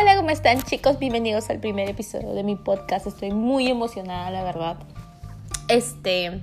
[0.00, 1.00] Hola, ¿cómo están chicos?
[1.00, 3.08] Bienvenidos al primer episodio de mi podcast.
[3.08, 4.76] Estoy muy emocionada, la verdad.
[5.66, 6.40] Este,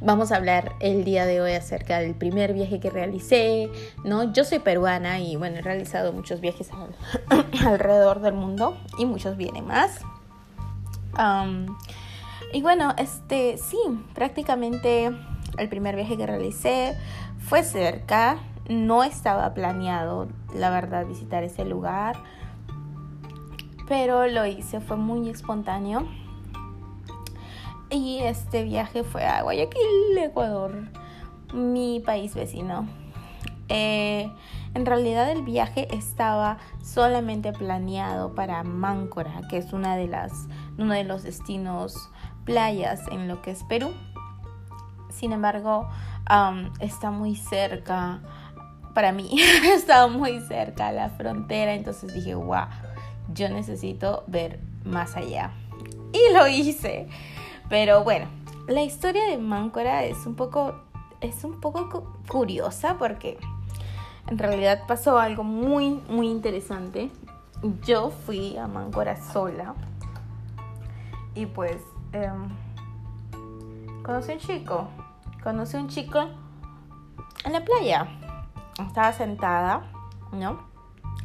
[0.00, 3.68] vamos a hablar el día de hoy acerca del primer viaje que realicé,
[4.04, 4.32] ¿no?
[4.32, 6.70] Yo soy peruana y bueno, he realizado muchos viajes
[7.66, 10.00] alrededor del mundo y muchos vienen más.
[12.52, 13.78] y bueno, este, sí,
[14.14, 15.10] prácticamente
[15.58, 16.96] el primer viaje que realicé
[17.40, 18.38] fue cerca,
[18.68, 22.16] no estaba planeado, la verdad, visitar ese lugar
[23.86, 26.06] pero lo hice, fue muy espontáneo.
[27.90, 30.88] Y este viaje fue a Guayaquil, Ecuador,
[31.52, 32.88] mi país vecino.
[33.68, 34.30] Eh,
[34.74, 40.48] en realidad el viaje estaba solamente planeado para Máncora, que es una de las,
[40.78, 42.10] uno de los destinos
[42.44, 43.92] playas en lo que es Perú.
[45.10, 45.88] Sin embargo,
[46.80, 48.20] está muy cerca,
[48.94, 49.38] para mí,
[49.72, 52.66] estaba muy cerca a la frontera, entonces dije, wow
[53.34, 55.52] yo necesito ver más allá.
[56.12, 57.08] Y lo hice.
[57.68, 58.26] Pero bueno,
[58.68, 60.74] la historia de Máncora es un poco,
[61.20, 63.38] es un poco curiosa porque
[64.28, 67.10] en realidad pasó algo muy, muy interesante.
[67.84, 69.74] Yo fui a Máncora sola
[71.34, 71.78] y pues
[72.12, 72.48] em,
[74.02, 74.88] conocí un chico.
[75.42, 76.20] Conocí un chico
[77.44, 78.06] en la playa.
[78.78, 79.90] Estaba sentada,
[80.32, 80.58] ¿no?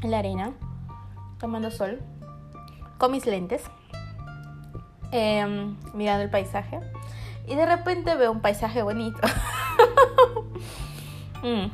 [0.02, 0.54] En la arena
[1.40, 2.00] tomando sol,
[2.98, 3.64] con mis lentes,
[5.12, 6.80] em, mirando el paisaje.
[7.48, 9.20] Y de repente veo un paisaje bonito.
[11.42, 11.72] Mm.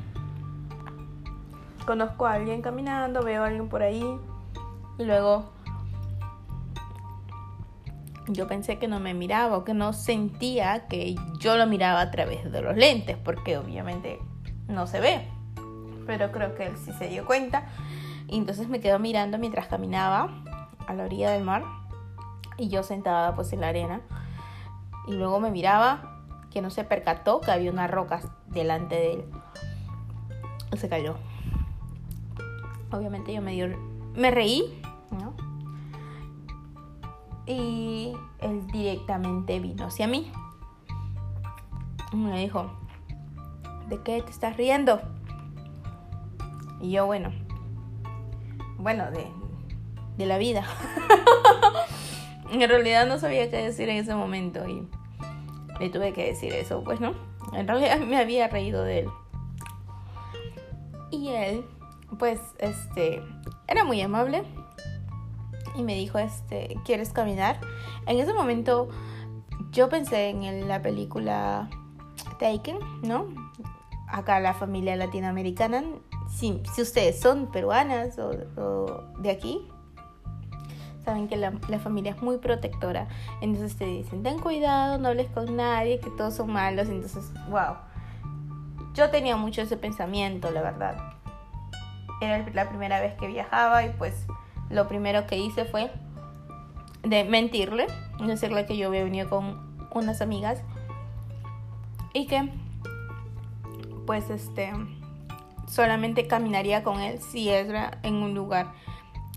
[1.87, 4.05] Conozco a alguien caminando, veo a alguien por ahí.
[4.99, 5.51] Y luego
[8.27, 12.11] yo pensé que no me miraba o que no sentía que yo lo miraba a
[12.11, 14.19] través de los lentes, porque obviamente
[14.67, 15.27] no se ve.
[16.05, 17.65] Pero creo que él sí se dio cuenta
[18.27, 20.29] y entonces me quedó mirando mientras caminaba
[20.87, 21.63] a la orilla del mar
[22.57, 24.01] y yo sentada pues en la arena.
[25.07, 29.25] Y luego me miraba que no se percató que había unas rocas delante de él.
[30.73, 31.15] Y se cayó.
[32.91, 33.67] Obviamente yo me dio,
[34.15, 34.81] me reí,
[35.11, 35.33] ¿no?
[37.45, 40.31] Y él directamente vino hacia mí.
[42.11, 42.71] Y me dijo,
[43.89, 45.01] ¿de qué te estás riendo?
[46.81, 47.31] Y yo, bueno,
[48.85, 49.25] bueno, de,
[50.15, 50.63] de la vida.
[52.51, 54.87] en realidad no sabía qué decir en ese momento y
[55.79, 57.15] le tuve que decir eso, pues no.
[57.53, 59.09] En realidad me había reído de él.
[61.09, 61.65] Y él,
[62.19, 63.23] pues, este,
[63.67, 64.43] era muy amable
[65.73, 67.59] y me dijo, este, ¿quieres caminar?
[68.05, 68.89] En ese momento
[69.71, 71.71] yo pensé en la película
[72.37, 73.29] Taken, ¿no?
[74.09, 75.83] Acá la familia latinoamericana
[76.29, 79.67] si, ustedes son peruanas o, de aquí,
[81.03, 83.07] saben que la, familia es muy protectora.
[83.41, 86.89] Entonces te dicen, ten cuidado, no hables con nadie, que todos son malos.
[86.89, 87.75] Entonces, wow.
[88.93, 90.97] Yo tenía mucho ese pensamiento, la verdad.
[92.21, 94.25] Era la primera vez que viajaba y pues
[94.69, 95.91] lo primero que hice fue
[97.03, 97.87] de mentirle,
[98.25, 100.61] decirle que yo había venido con unas amigas
[102.13, 102.49] y que
[104.05, 104.71] pues este
[105.67, 108.73] solamente caminaría con él si era en un lugar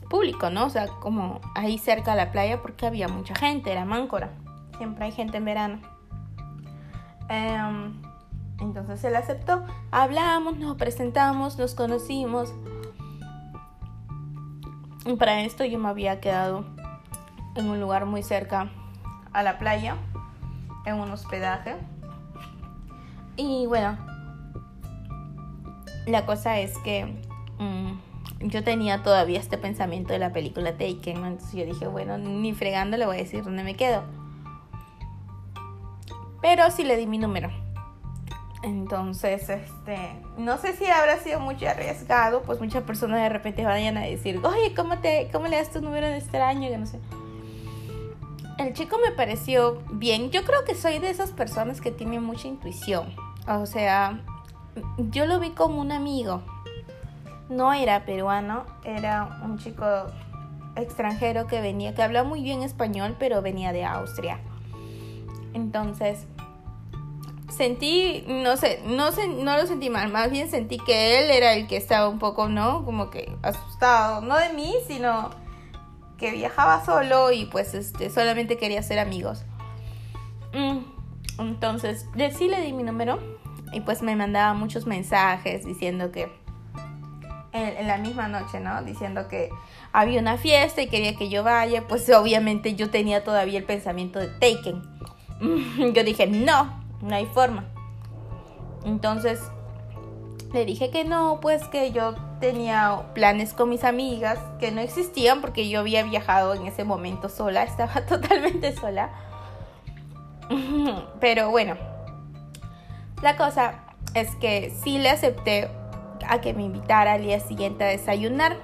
[0.08, 0.66] público, ¿no?
[0.66, 4.30] O sea, como ahí cerca de la playa porque había mucha gente, era Máncora.
[4.76, 5.78] Siempre hay gente en verano.
[7.28, 8.00] Em,
[8.60, 9.64] entonces él aceptó.
[9.90, 12.54] Hablamos, nos presentamos, nos conocimos.
[15.04, 16.64] Y para esto yo me había quedado
[17.54, 18.70] en un lugar muy cerca
[19.32, 19.96] a la playa,
[20.84, 21.76] en un hospedaje.
[23.36, 23.96] Y bueno,
[26.08, 27.06] la cosa es que
[27.58, 32.52] mm, yo tenía todavía este pensamiento de la película Taken, entonces yo dije, bueno, ni
[32.52, 34.04] fregando le voy a decir dónde me quedo.
[36.40, 37.50] Pero sí le di mi número.
[38.62, 39.98] Entonces, este,
[40.36, 44.40] no sé si habrá sido mucho arriesgado, pues muchas personas de repente vayan a decir,
[44.44, 46.68] oye, ¿cómo, te, cómo le das tu número de extraño?
[46.86, 46.98] Sé.
[48.58, 50.30] El chico me pareció bien.
[50.30, 53.14] Yo creo que soy de esas personas que tienen mucha intuición.
[53.46, 54.20] O sea,
[55.10, 56.42] yo lo vi como un amigo.
[57.48, 59.84] No era peruano, era un chico
[60.76, 64.40] extranjero que venía, que habla muy bien español, pero venía de Austria.
[65.54, 66.26] Entonces,
[67.48, 71.66] sentí, no sé, no, no lo sentí mal, más bien sentí que él era el
[71.66, 72.84] que estaba un poco, ¿no?
[72.84, 75.30] Como que asustado, no de mí, sino
[76.18, 79.44] que viajaba solo y pues este, solamente quería ser amigos.
[80.52, 80.78] Mm,
[81.40, 83.37] entonces, sí le di mi número
[83.72, 86.30] y pues me mandaba muchos mensajes diciendo que
[87.52, 88.82] en, la misma noche, ¿no?
[88.82, 89.50] Diciendo que
[89.92, 94.18] había una fiesta y quería que yo vaya, pues obviamente yo tenía todavía el pensamiento
[94.18, 94.82] de Taken.
[95.94, 97.64] Yo dije, no, no hay forma.
[98.84, 99.40] Entonces
[100.52, 105.40] le dije que no, pues que yo tenía planes con mis amigas que no existían
[105.40, 109.10] porque yo había viajado en ese momento sola, estaba totalmente sola.
[111.20, 111.76] Pero bueno,
[113.22, 113.74] la cosa
[114.14, 115.68] es que sí le acepté
[116.28, 118.56] a que me invitara al día siguiente a desayunar,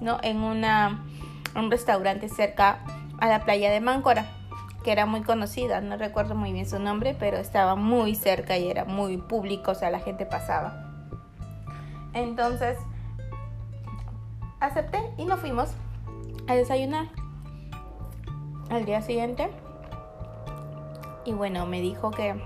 [0.00, 0.18] ¿no?
[0.22, 1.04] En una,
[1.54, 2.78] un restaurante cerca
[3.18, 4.26] a la playa de Máncora,
[4.84, 8.70] que era muy conocida, no recuerdo muy bien su nombre, pero estaba muy cerca y
[8.70, 10.86] era muy público, o sea, la gente pasaba.
[12.12, 12.78] Entonces,
[14.60, 15.70] acepté y nos fuimos
[16.48, 17.08] a desayunar
[18.70, 19.50] al día siguiente.
[21.24, 22.40] Y bueno, me dijo que,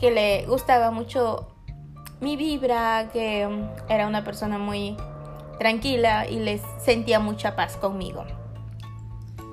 [0.00, 1.48] que le gustaba mucho
[2.20, 3.48] mi vibra, que
[3.88, 4.96] era una persona muy
[5.58, 8.24] tranquila y le sentía mucha paz conmigo.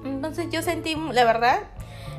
[0.03, 1.59] Entonces yo sentí, la verdad,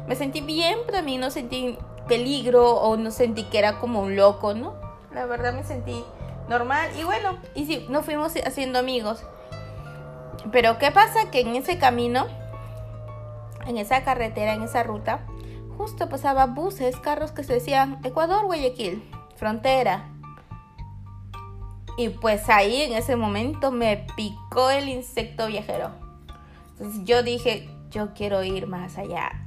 [0.06, 1.78] me sentí bien, pero a mí no sentí
[2.08, 4.74] peligro o no sentí que era como un loco, ¿no?
[5.12, 6.04] La verdad me sentí
[6.48, 9.24] normal y bueno, y sí, nos fuimos haciendo amigos.
[10.52, 11.30] Pero ¿qué pasa?
[11.30, 12.26] Que en ese camino,
[13.66, 15.26] en esa carretera, en esa ruta,
[15.76, 19.02] justo pasaba buses, carros que se decían Ecuador, Guayaquil,
[19.36, 20.14] frontera,
[21.96, 25.90] y pues ahí en ese momento me picó el insecto viajero.
[26.72, 29.46] Entonces yo dije, yo quiero ir más allá.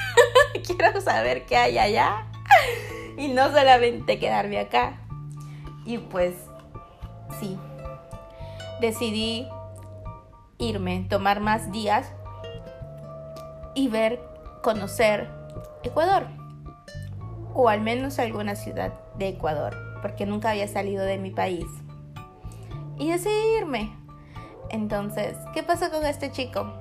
[0.66, 2.26] quiero saber qué hay allá.
[3.16, 4.98] Y no solamente quedarme acá.
[5.84, 6.34] Y pues
[7.38, 7.56] sí,
[8.80, 9.46] decidí
[10.58, 12.10] irme, tomar más días
[13.76, 14.20] y ver,
[14.62, 15.30] conocer
[15.84, 16.26] Ecuador.
[17.54, 21.66] O al menos alguna ciudad de Ecuador, porque nunca había salido de mi país
[22.98, 23.94] y decidí irme.
[24.70, 26.72] Entonces, ¿qué pasó con este chico?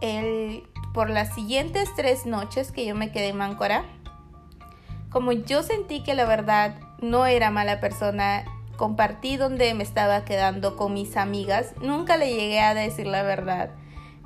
[0.00, 0.62] Él,
[0.94, 3.84] por las siguientes tres noches que yo me quedé en Máncora,
[5.10, 8.44] como yo sentí que la verdad no era mala persona,
[8.76, 13.70] compartí donde me estaba quedando con mis amigas, nunca le llegué a decir la verdad.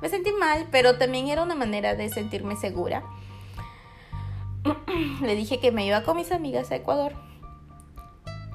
[0.01, 3.03] Me sentí mal, pero también era una manera de sentirme segura.
[5.21, 7.13] le dije que me iba con mis amigas a Ecuador,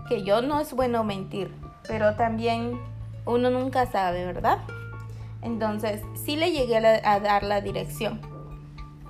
[0.09, 1.55] que yo no es bueno mentir,
[1.87, 2.81] pero también
[3.27, 4.59] uno nunca sabe, ¿verdad?
[5.43, 8.21] Entonces, sí le llegué a, dar la dirección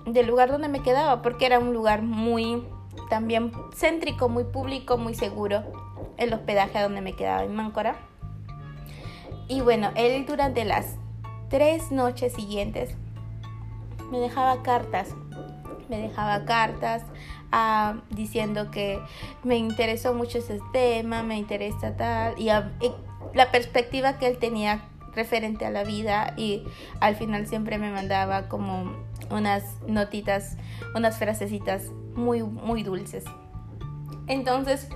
[0.06, 2.64] del lugar donde me quedaba, porque era un lugar muy,
[3.10, 5.62] también céntrico, muy público, muy seguro,
[6.16, 7.96] el hospedaje donde me quedaba en Máncora.
[9.48, 10.96] Y bueno, él durante las
[11.48, 12.94] tres noches siguientes
[14.10, 15.14] me dejaba cartas,
[15.88, 17.04] me dejaba cartas
[18.10, 19.00] diciendo que
[19.42, 22.48] me interesó mucho ese tema, me interesa tal, y,
[23.34, 26.64] la perspectiva que él tenía referente a la vida y
[27.00, 28.92] al final siempre me mandaba como
[29.30, 30.56] unas notitas,
[30.94, 33.24] unas frasecitas muy, muy dulces.
[34.26, 34.88] Entonces,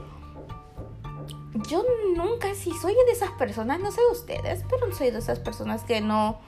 [1.68, 1.84] yo
[2.16, 6.00] nunca, si soy de esas personas, no sé ustedes, pero soy de esas personas que
[6.00, 6.38] no,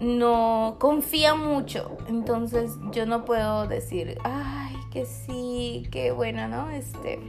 [0.00, 1.96] no confía mucho.
[2.08, 6.70] Entonces, yo no puedo decir, ay, que sí, que bueno, ¿no?
[6.70, 7.20] Este,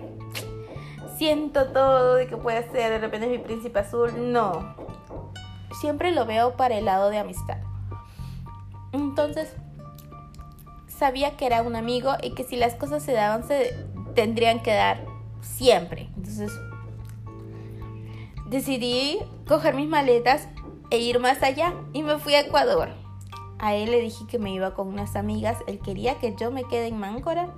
[1.18, 4.32] siento todo de que puede ser de repente mi príncipe azul.
[4.32, 4.76] No,
[5.80, 7.58] siempre lo veo para el lado de amistad.
[8.94, 9.54] Entonces,
[10.88, 13.76] sabía que era un amigo y que si las cosas se daban, se
[14.16, 15.06] tendrían que dar
[15.42, 16.10] siempre.
[16.16, 16.52] Entonces,
[18.48, 20.48] decidí coger mis maletas
[20.92, 22.90] e ir más allá y me fui a Ecuador.
[23.58, 25.58] A él le dije que me iba con unas amigas.
[25.68, 27.50] Él quería que yo me quede en Máncora,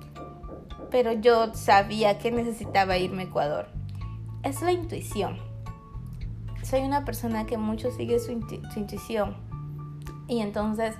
[0.90, 3.68] pero yo sabía que necesitaba irme a Ecuador.
[4.42, 5.38] Es la intuición.
[6.62, 9.36] Soy una persona que mucho sigue su, intuición.
[10.28, 10.94] Y entonces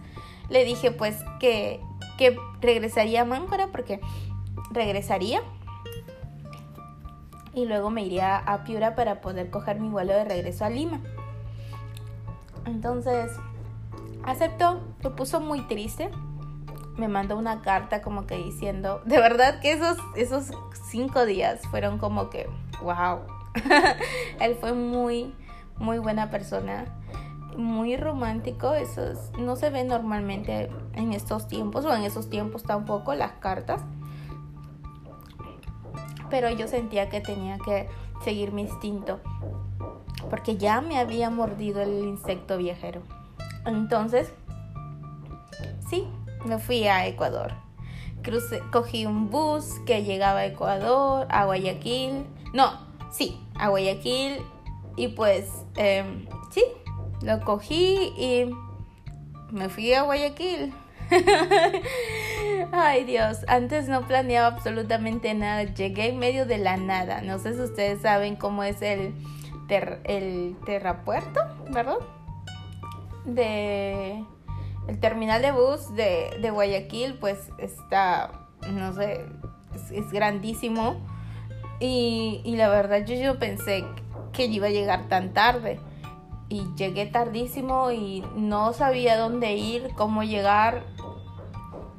[0.51, 1.81] le dije pues que,
[2.19, 4.01] que regresaría a Máncora porque
[4.71, 5.41] regresaría
[7.55, 11.01] y luego me iría a Piura para poder coger mi vuelo de regreso a Lima.
[12.67, 13.33] Entonces
[14.25, 16.11] aceptó, lo puso muy triste.
[16.97, 20.51] Me mandó una carta como que diciendo, de verdad que esos, esos
[20.91, 22.49] cinco días fueron como que,
[22.83, 23.21] wow.
[24.41, 25.35] Él fue muy,
[25.79, 26.85] muy buena persona,
[27.57, 28.75] muy romántico.
[28.75, 33.81] Eso no se ve normalmente en estos tiempos, o en esos tiempos tampoco, las cartas.
[36.31, 37.89] Pero yo sentía que tenía que
[38.23, 39.21] seguir mi instinto,
[40.31, 43.03] porque ya me había mordido el insecto viajero.
[43.67, 44.33] Entonces,
[45.89, 46.07] sí,
[46.45, 47.53] me fui a Ecuador.
[48.73, 52.25] Cogí un bus que llegaba a Ecuador, a Guayaquil.
[52.53, 52.73] No,
[53.11, 54.41] sí, a Guayaquil.
[54.97, 56.65] Y pues, em, sí,
[57.23, 58.51] lo cogí y
[59.51, 60.73] me fui a Guayaquil.
[62.73, 67.21] Ay Dios, antes no planeaba absolutamente nada, llegué en medio de la nada.
[67.21, 69.15] No sé si ustedes saben cómo es el,
[69.69, 71.41] el terrapuerto,
[71.71, 71.99] ¿verdad?
[73.25, 74.25] De
[74.87, 79.25] el terminal de bus de, de Guayaquil, pues está, no sé,
[79.91, 80.97] es, grandísimo.
[81.81, 83.85] Y, y, la verdad yo, yo pensé
[84.33, 85.81] que iba a llegar tan tarde.
[86.51, 90.85] Y llegué tardísimo y no sabía dónde ir, cómo llegar,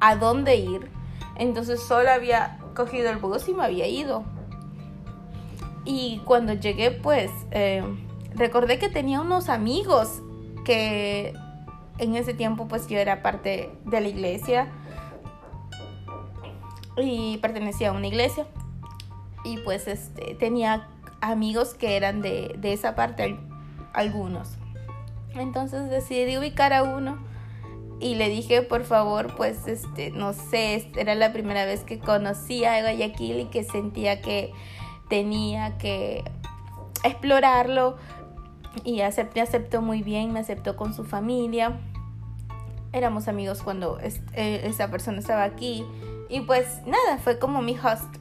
[0.00, 0.90] a dónde ir.
[1.34, 4.24] Entonces solo había cogido el bus y me había ido.
[5.86, 7.82] Y cuando llegué, pues eh,
[8.34, 10.20] recordé que tenía unos amigos
[10.64, 11.32] que
[11.98, 14.68] en ese tiempo pues yo era parte de la iglesia.
[16.96, 18.46] Y pertenecía a una iglesia.
[19.44, 20.88] Y pues este tenía
[21.20, 23.38] amigos que eran de, de esa parte
[23.92, 24.56] algunos.
[25.34, 27.18] Entonces decidí ubicar a uno
[28.00, 32.74] y le dije por favor pues este no sé era la primera vez que conocía
[32.74, 34.52] a Guayaquil y que sentía que
[35.08, 36.24] tenía que
[37.04, 37.96] explorarlo
[38.84, 41.78] y acepté, aceptó muy bien, me aceptó con su familia.
[42.92, 45.84] Éramos amigos cuando eh, esa persona estaba aquí
[46.28, 48.16] y pues nada, fue como mi host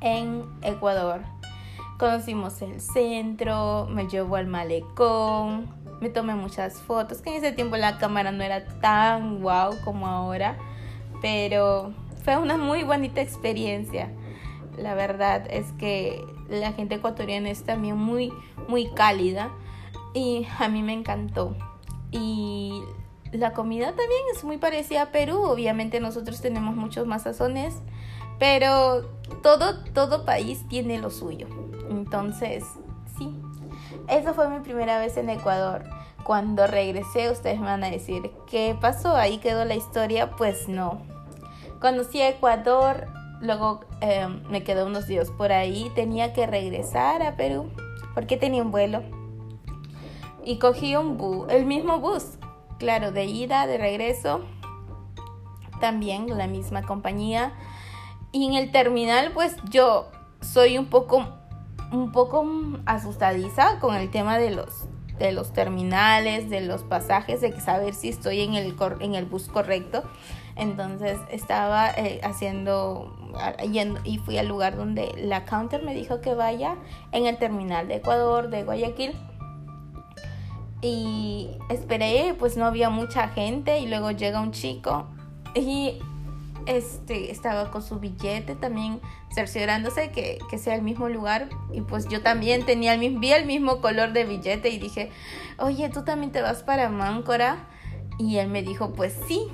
[0.00, 1.22] en Ecuador.
[1.98, 5.68] Conocimos el centro, me llevó al malecón,
[6.00, 10.06] me tomé muchas fotos, que en ese tiempo la cámara no era tan wow como
[10.08, 10.56] ahora,
[11.22, 11.92] pero
[12.24, 14.10] fue una muy bonita experiencia.
[14.78, 18.32] La verdad es que la gente ecuatoriana es también muy,
[18.68, 19.50] muy cálida
[20.14, 21.56] y a mí me encantó.
[22.10, 22.82] Y
[23.32, 27.26] la comida también es muy parecida a Perú, obviamente nosotros tenemos muchos más
[28.38, 29.02] pero
[29.42, 31.46] todo, todo país tiene lo suyo.
[31.90, 32.64] Entonces,
[33.18, 33.34] sí,
[34.08, 35.84] esa fue mi primera vez en Ecuador.
[36.24, 39.14] Cuando regresé, ustedes me van a decir, ¿qué pasó?
[39.14, 40.30] Ahí quedó la historia.
[40.30, 41.02] Pues no.
[41.80, 43.08] Conocí a Ecuador,
[43.40, 47.70] luego em, me quedé unos días por ahí, tenía que regresar a Perú
[48.14, 49.02] porque tenía un vuelo.
[50.44, 52.38] Y cogí un bus, el mismo bus,
[52.78, 54.40] claro, de ida, de regreso,
[55.80, 57.52] también la misma compañía.
[58.30, 60.10] Y en el terminal, pues yo
[60.40, 61.26] soy un poco,
[61.92, 62.46] un poco
[62.84, 68.08] asustadiza con el tema de los, de los terminales, de los pasajes, de saber si
[68.08, 70.02] estoy en el, en el bus correcto.
[70.56, 73.16] Entonces estaba eh, haciendo
[73.70, 76.76] yendo, y fui al lugar donde la counter me dijo que vaya
[77.12, 79.12] en el terminal de Ecuador, de Guayaquil.
[80.80, 85.06] Y esperé, pues no había mucha gente y luego llega un chico
[85.54, 85.98] y
[86.66, 89.00] este estaba con su billete también
[89.34, 93.32] cerciorándose que, que, sea el mismo lugar y pues yo también tenía el mismo, vi
[93.32, 95.10] el mismo color de billete y dije,
[95.58, 97.68] oye, ¿tú también te vas para Máncora?
[98.18, 99.48] Y él me dijo, pues sí,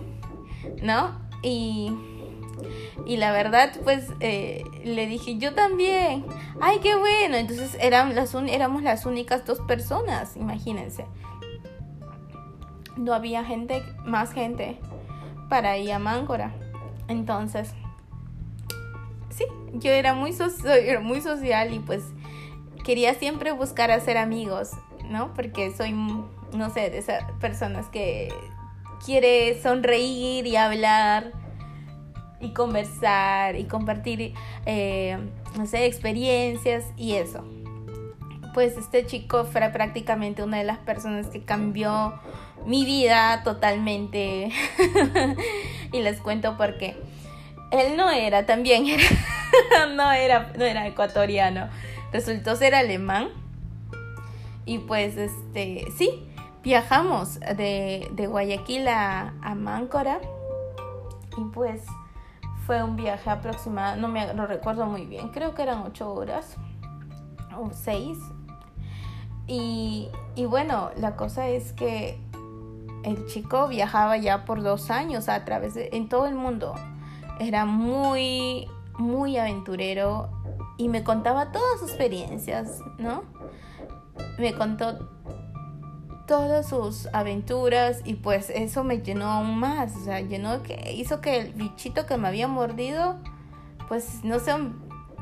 [0.83, 1.19] ¿no?
[1.43, 1.93] Y,
[3.07, 6.25] y la verdad, pues eh, le dije, yo también,
[6.61, 7.37] ay, qué bueno.
[7.37, 11.07] Entonces eran las éramos las únicas dos personas, imagínense.
[12.97, 14.79] No había gente, más gente
[15.49, 16.55] para ir a Máncora.
[17.11, 17.75] Entonces,
[19.31, 20.33] sí, yo era muy,
[21.03, 22.05] muy social y pues
[22.85, 24.71] quería siempre buscar hacer amigos,
[25.09, 25.35] ¿no?
[25.35, 28.33] Porque soy, no sé, de esas personas que
[29.05, 31.33] quiere sonreír y hablar
[32.41, 35.19] y conversar y compartir, eh,
[35.59, 37.45] no sé, experiencias y eso.
[38.55, 42.21] Pues este chico fue prácticamente una de las personas que cambió
[42.67, 44.51] mi vida totalmente.
[45.93, 46.97] y les cuento por qué.
[47.71, 48.85] Él no era también,
[49.97, 51.69] no, era, no era ecuatoriano.
[52.13, 53.29] Resultó ser alemán.
[54.67, 56.29] Y pues, este, sí,
[56.63, 60.21] viajamos de, de Guayaquil a, a, Máncora
[61.37, 61.83] y pues
[62.67, 66.57] fue un viaje aproximado, no me lo recuerdo muy bien, creo que eran ocho horas
[67.57, 68.19] o seis.
[69.47, 72.21] Y, y bueno, la cosa es que
[73.05, 76.75] el chico viajaba ya por dos años a través de en todo el mundo.
[77.39, 80.31] Era muy, muy aventurero
[80.77, 83.25] y me contaba todas sus experiencias, ¿no?
[84.39, 85.09] Me contó
[86.27, 91.21] todas sus aventuras y pues eso me llenó aún más, o sea, llenó que hizo
[91.21, 93.17] que el bichito que me había mordido
[93.89, 94.53] pues no se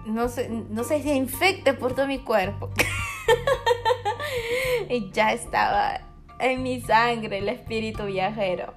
[0.04, 2.70] no se, no se infecte por todo mi cuerpo.
[4.88, 6.07] y ya estaba
[6.38, 8.74] en mi sangre el espíritu viajero.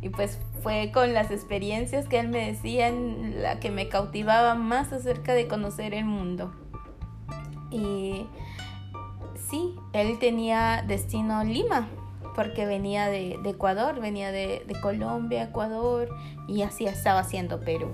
[0.00, 4.92] Y pues fue con las experiencias que él me decía la que me cautivaba más
[4.92, 6.52] acerca de conocer el mundo.
[7.70, 8.26] Y
[9.48, 11.88] sí, él tenía destino Lima,
[12.34, 16.08] porque venía de, Ecuador, venía de, de, Colombia, Ecuador,
[16.48, 17.88] y así estaba haciendo Perú.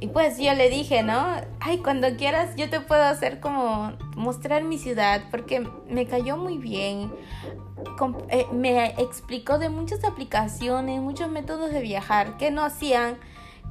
[0.00, 1.24] Y pues yo le dije, ¿no?
[1.60, 6.58] Ay, cuando quieras yo te puedo hacer como mostrar mi ciudad, porque me cayó muy
[6.58, 7.12] bien.
[8.30, 13.16] Eh, me explicó de muchas aplicaciones, muchos métodos de viajar que no hacían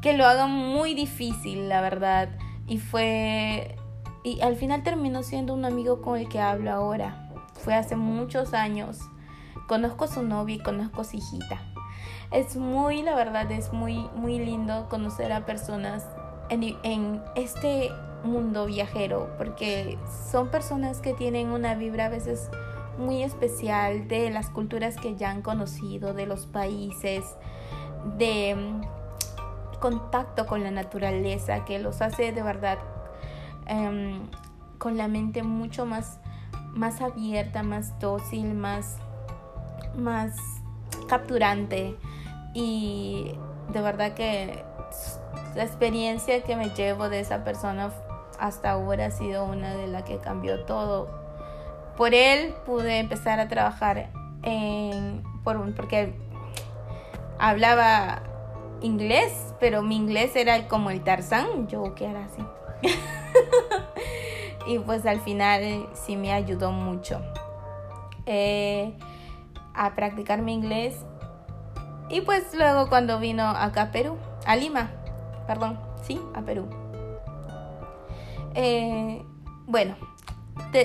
[0.01, 2.29] que lo hagan muy difícil, la verdad.
[2.67, 3.75] Y fue...
[4.23, 7.29] Y al final terminó siendo un amigo con el que hablo ahora.
[7.53, 8.99] Fue hace muchos años
[9.71, 11.61] Conozco su novia y conozco su hijita.
[12.29, 16.05] Es muy, la verdad, es muy, muy lindo conocer a personas
[16.49, 17.89] en, en este
[18.25, 19.97] mundo viajero, porque
[20.29, 22.49] son personas que tienen una vibra a veces
[22.97, 27.23] muy especial de las culturas que ya han conocido, de los países,
[28.17, 32.77] de mm, contacto con la naturaleza, que los hace de verdad
[33.67, 34.27] em,
[34.79, 36.19] con la mente mucho más,
[36.73, 38.97] más abierta, más dócil, más
[39.95, 40.35] más
[41.07, 41.95] capturante
[42.53, 43.35] y
[43.69, 44.63] de verdad que
[45.55, 47.91] la experiencia que me llevo de esa persona
[48.39, 51.09] hasta ahora ha sido una de las que cambió todo.
[51.97, 54.09] Por él pude empezar a trabajar
[54.43, 56.13] en por, porque
[57.37, 58.23] hablaba
[58.81, 62.43] inglés, pero mi inglés era como el Tarzán, yo que era así.
[64.67, 67.21] y pues al final sí me ayudó mucho.
[68.25, 68.93] Eh,
[69.73, 70.95] a practicar mi inglés.
[72.09, 74.91] Y pues luego cuando vino acá a Perú, a Lima,
[75.47, 76.67] perdón, sí, a Perú.
[78.53, 79.23] Eh,
[79.65, 79.95] bueno,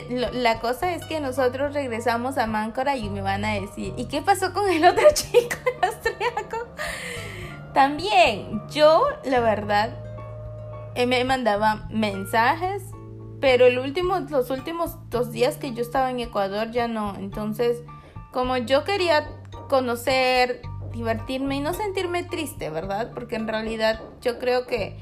[0.09, 4.23] la cosa es que nosotros regresamos a Máncora y me van a decir, ¿y qué
[4.23, 6.66] pasó con el otro chico, el austriaco?
[7.73, 9.97] También, yo, la verdad,
[10.95, 12.83] eh, me mandaba mensajes,
[13.40, 17.83] pero el los últimos dos días que yo estaba en Ecuador ya no, entonces
[18.37, 19.31] como yo quería
[19.70, 20.61] conocer,
[20.92, 23.12] divertirme y no sentirme triste, ¿verdad?
[23.14, 24.99] Porque en realidad yo creo que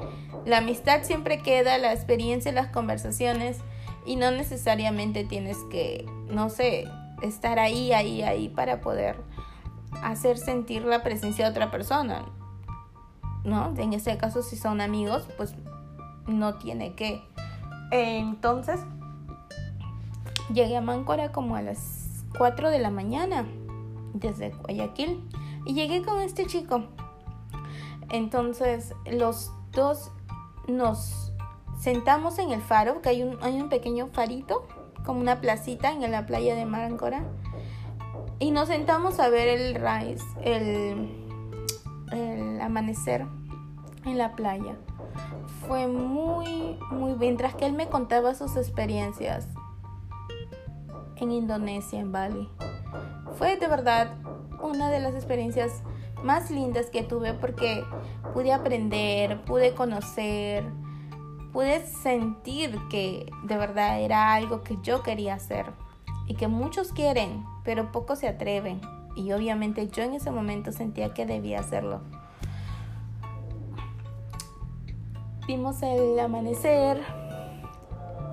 [0.47, 3.59] la amistad siempre queda, la experiencia, las conversaciones
[4.07, 6.87] y no necesariamente tienes que, no sé,
[7.23, 9.17] estar ahí, ahí, ahí para poder
[10.01, 12.25] hacer sentir la presencia de otra persona.
[13.43, 13.75] ¿No?
[13.77, 15.57] En ese caso, si son amigos, pues
[16.29, 17.21] no tiene que.
[17.91, 18.79] Entonces,
[20.53, 22.04] llegué a Máncora como a las
[22.37, 23.47] 4 de la mañana
[24.13, 25.29] desde Guayaquil
[25.67, 26.85] y llegué con este chico.
[28.11, 30.11] Entonces los dos
[30.69, 31.33] nos
[31.79, 34.67] sentamos en el faro, que hay un, hay un pequeño farito,
[35.05, 37.25] como una placita en la playa de Marancora.
[38.39, 41.09] Y nos sentamos a ver el rise, el,
[42.13, 43.27] el amanecer
[44.05, 44.77] en la playa.
[45.67, 49.49] Fue muy, muy, mientras que él me contaba sus experiencias
[51.17, 52.49] en Indonesia, en Bali.
[53.39, 54.15] Fue de verdad
[54.63, 55.83] una de las experiencias
[56.23, 57.85] más lindas que tuve porque
[58.33, 60.65] pude aprender, pude conocer,
[61.53, 65.67] pude sentir que de verdad era algo que yo quería hacer
[66.27, 68.81] y que muchos quieren, pero pocos se atreven.
[69.17, 72.01] Y obviamente yo en ese momento sentía que debía hacerlo.
[75.47, 77.03] Vimos el amanecer,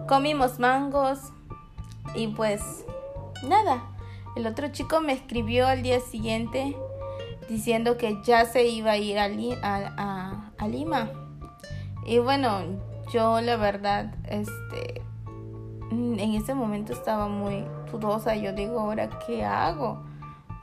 [0.08, 1.34] comimos mangos,
[2.16, 2.86] y pues
[3.44, 3.84] nada,
[4.36, 6.76] el otro chico me escribió al día siguiente
[7.50, 9.26] diciendo que ya se iba a ir a,
[10.58, 11.10] a, Lima.
[12.06, 12.62] Y bueno,
[13.12, 15.02] yo la verdad, este,
[15.92, 18.36] en ese momento estaba muy dudosa.
[18.36, 20.02] Yo digo, ahora, ¿qué hago?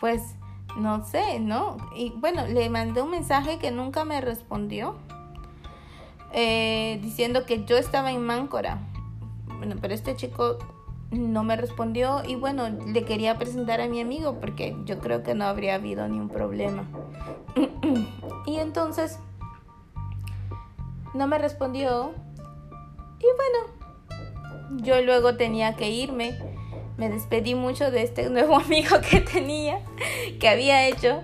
[0.00, 0.36] Pues
[0.78, 1.76] no sé, ¿no?
[1.94, 4.96] Y bueno, le mandé un mensaje que nunca me respondió.
[6.32, 8.78] Eh, diciendo que yo estaba en Máncora.
[9.58, 10.58] Bueno, pero este chico
[11.10, 15.34] no me respondió y bueno, le quería presentar a mi amigo porque yo creo que
[15.34, 16.84] no habría habido ni un problema.
[18.46, 19.18] y entonces
[21.14, 22.12] no me respondió
[23.20, 26.38] y bueno, yo luego tenía que irme.
[26.98, 29.80] Me despedí mucho de este nuevo amigo que tenía,
[30.38, 31.22] que había hecho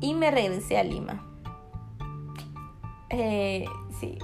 [0.00, 1.24] y me regresé a Lima.
[3.10, 3.66] Eh,
[4.00, 4.18] sí,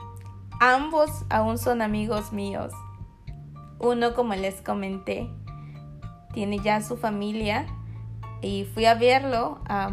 [0.59, 2.73] ambos aún son amigos míos
[3.81, 5.29] uno, como les comenté,
[6.33, 7.67] tiene ya su familia
[8.43, 9.93] y fui a verlo, a,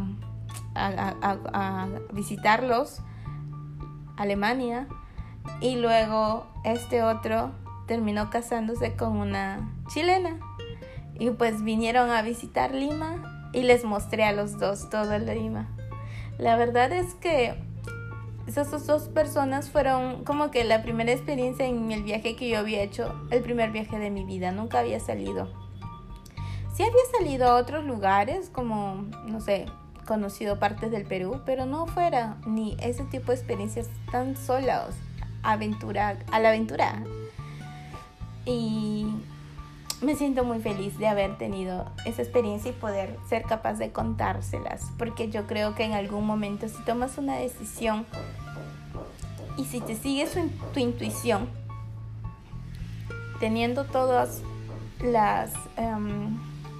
[2.11, 3.01] visitarlos,
[4.17, 4.87] Alemania,
[5.61, 7.51] y luego este otro
[7.87, 10.39] terminó casándose con una chilena.
[11.17, 15.69] Y pues vinieron a visitar Lima y les mostré a los dos todo Lima.
[16.37, 17.64] La verdad es que
[18.47, 22.81] esas dos personas fueron como que la primera experiencia en el viaje que yo había
[22.81, 25.49] hecho, el primer viaje de mi vida, nunca había salido.
[26.75, 29.65] Sí había salido a otros lugares, como, no sé,
[30.05, 34.95] conocido partes del Perú, pero no fuera ni ese tipo de experiencias tan solas,
[35.41, 37.03] aventura, a la aventura.
[38.45, 39.07] Y
[40.01, 44.91] me siento muy feliz de haber tenido esa experiencia y poder ser capaz de contárselas,
[44.97, 48.05] porque yo creo que en algún momento si tomas una decisión
[49.57, 50.37] y si te sigues
[50.73, 51.49] tu intuición,
[53.39, 54.41] teniendo todas
[55.01, 56.37] las, em,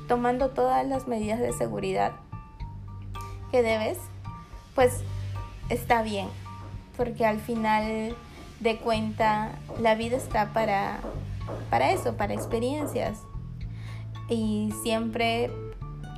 [0.08, 2.14] tomando todas las medidas de seguridad
[3.52, 3.98] que debes,
[4.74, 5.04] pues
[5.70, 6.28] está bien,
[6.98, 8.16] porque al final
[8.60, 11.00] de cuenta la vida está para
[11.70, 13.20] para eso, para experiencias.
[14.30, 15.52] Y siempre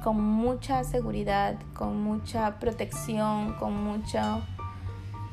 [0.03, 4.39] con mucha seguridad, con mucha protección, con mucha,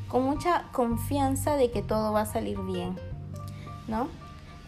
[0.09, 2.97] con mucha confianza de que todo va a salir bien,
[3.87, 4.09] ¿no?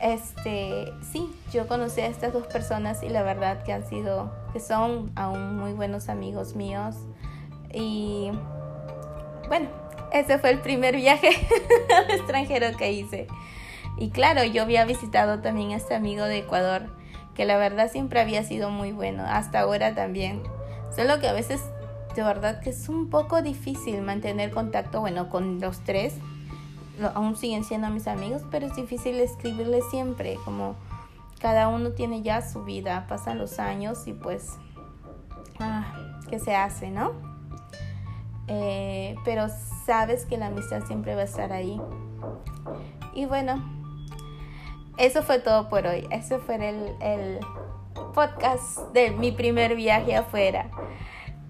[0.00, 4.60] Este, sí, yo conocí a estas dos personas y la verdad que han sido, que
[4.60, 6.96] son aún muy buenos amigos míos.
[7.72, 8.30] Y
[9.48, 9.68] bueno,
[10.12, 11.30] ese fue el primer viaje
[12.10, 13.26] extranjero que hice.
[13.98, 16.86] Y claro, yo había visitado también a este amigo de Ecuador,
[17.34, 20.42] que la verdad siempre había sido muy bueno, hasta ahora también.
[20.94, 21.62] Solo que a veces
[22.16, 26.14] de verdad que es un poco difícil mantener contacto, bueno, con los tres.
[27.14, 30.76] Aún siguen siendo mis amigos, pero es difícil escribirles siempre, como
[31.40, 34.56] cada uno tiene ya su vida, pasan los años y pues,
[35.60, 35.94] ah,
[36.30, 37.12] ¿qué se hace, no?
[38.48, 39.48] Eh, pero
[39.84, 41.78] sabes que la amistad siempre va a estar ahí.
[43.14, 43.62] Y bueno,
[44.98, 46.06] eso fue todo por hoy.
[46.10, 47.40] Ese fue el,
[48.14, 50.70] podcast de mi primer viaje afuera.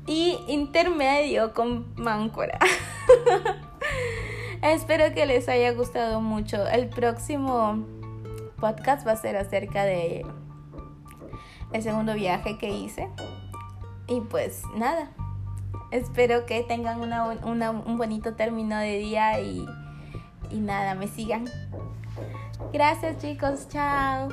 [0.06, 2.58] Y intermedio con Máncora.
[4.62, 6.66] Espero que les haya gustado mucho.
[6.66, 7.84] El próximo
[8.60, 10.26] podcast va a ser acerca de
[11.72, 13.08] el segundo viaje que hice.
[14.08, 15.10] Y pues nada.
[15.92, 19.64] Espero que tengan un bonito término de día y,
[20.50, 21.44] y nada, me sigan.
[22.72, 24.28] Gracias chicos, chao.